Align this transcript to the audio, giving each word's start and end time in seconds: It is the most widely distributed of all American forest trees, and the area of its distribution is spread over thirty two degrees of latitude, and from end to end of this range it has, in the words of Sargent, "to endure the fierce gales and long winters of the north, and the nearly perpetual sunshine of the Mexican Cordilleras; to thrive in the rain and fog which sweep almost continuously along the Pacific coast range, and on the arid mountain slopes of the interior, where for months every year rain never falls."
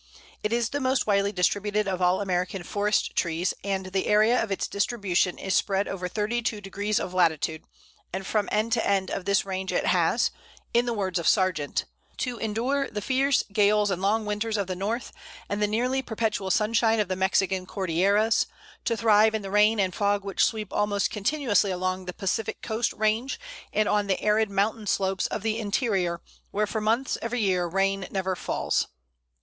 It 0.41 0.51
is 0.51 0.69
the 0.69 0.79
most 0.79 1.05
widely 1.05 1.31
distributed 1.31 1.87
of 1.87 2.01
all 2.01 2.21
American 2.21 2.63
forest 2.63 3.15
trees, 3.15 3.53
and 3.63 3.85
the 3.85 4.07
area 4.07 4.41
of 4.41 4.51
its 4.51 4.67
distribution 4.67 5.37
is 5.37 5.53
spread 5.55 5.87
over 5.87 6.07
thirty 6.07 6.41
two 6.41 6.59
degrees 6.59 6.99
of 6.99 7.13
latitude, 7.13 7.63
and 8.11 8.25
from 8.25 8.49
end 8.51 8.71
to 8.73 8.83
end 8.83 9.11
of 9.11 9.25
this 9.25 9.45
range 9.45 9.71
it 9.71 9.85
has, 9.85 10.31
in 10.73 10.87
the 10.87 10.93
words 10.95 11.19
of 11.19 11.27
Sargent, 11.27 11.85
"to 12.17 12.39
endure 12.39 12.89
the 12.89 12.99
fierce 12.99 13.43
gales 13.53 13.91
and 13.91 14.01
long 14.01 14.25
winters 14.25 14.57
of 14.57 14.65
the 14.65 14.75
north, 14.75 15.11
and 15.47 15.61
the 15.61 15.67
nearly 15.67 16.01
perpetual 16.01 16.49
sunshine 16.49 16.99
of 16.99 17.07
the 17.07 17.15
Mexican 17.15 17.67
Cordilleras; 17.67 18.47
to 18.85 18.97
thrive 18.97 19.35
in 19.35 19.43
the 19.43 19.51
rain 19.51 19.79
and 19.79 19.93
fog 19.93 20.25
which 20.25 20.43
sweep 20.45 20.73
almost 20.73 21.11
continuously 21.11 21.69
along 21.69 22.05
the 22.05 22.11
Pacific 22.13 22.63
coast 22.63 22.91
range, 22.93 23.39
and 23.71 23.87
on 23.87 24.07
the 24.07 24.19
arid 24.23 24.49
mountain 24.49 24.87
slopes 24.87 25.27
of 25.27 25.43
the 25.43 25.59
interior, 25.59 26.21
where 26.49 26.65
for 26.65 26.81
months 26.81 27.19
every 27.21 27.41
year 27.41 27.67
rain 27.67 28.07
never 28.09 28.35
falls." 28.35 28.87